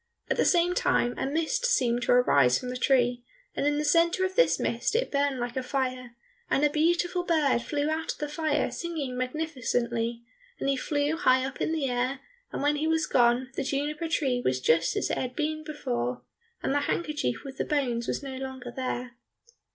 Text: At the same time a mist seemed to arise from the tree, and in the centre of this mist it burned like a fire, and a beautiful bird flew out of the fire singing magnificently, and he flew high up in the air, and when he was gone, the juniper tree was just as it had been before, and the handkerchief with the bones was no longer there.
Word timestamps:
At 0.31 0.37
the 0.37 0.45
same 0.45 0.73
time 0.73 1.13
a 1.15 1.27
mist 1.27 1.63
seemed 1.63 2.01
to 2.01 2.11
arise 2.11 2.57
from 2.57 2.69
the 2.69 2.75
tree, 2.75 3.23
and 3.53 3.67
in 3.67 3.77
the 3.77 3.85
centre 3.85 4.25
of 4.25 4.35
this 4.35 4.59
mist 4.59 4.95
it 4.95 5.11
burned 5.11 5.39
like 5.39 5.55
a 5.55 5.61
fire, 5.61 6.15
and 6.49 6.65
a 6.65 6.71
beautiful 6.71 7.23
bird 7.23 7.61
flew 7.61 7.87
out 7.87 8.11
of 8.13 8.17
the 8.17 8.27
fire 8.27 8.71
singing 8.71 9.15
magnificently, 9.15 10.23
and 10.59 10.67
he 10.69 10.75
flew 10.75 11.17
high 11.17 11.45
up 11.45 11.61
in 11.61 11.71
the 11.71 11.85
air, 11.87 12.19
and 12.51 12.63
when 12.63 12.77
he 12.77 12.87
was 12.87 13.05
gone, 13.05 13.51
the 13.55 13.61
juniper 13.61 14.07
tree 14.07 14.41
was 14.43 14.59
just 14.59 14.95
as 14.97 15.11
it 15.11 15.17
had 15.19 15.35
been 15.35 15.63
before, 15.63 16.23
and 16.63 16.73
the 16.73 16.79
handkerchief 16.79 17.43
with 17.45 17.57
the 17.59 17.63
bones 17.63 18.07
was 18.07 18.23
no 18.23 18.37
longer 18.37 18.73
there. 18.75 19.17